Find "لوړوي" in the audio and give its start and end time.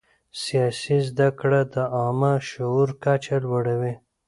3.43-3.93